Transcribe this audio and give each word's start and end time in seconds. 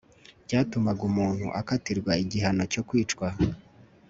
byatumaga 0.45 1.01
umuntu 1.09 1.45
akatirwa 1.59 2.11
igihano 2.23 2.63
cyo 2.73 2.81
kwicwa 2.87 3.27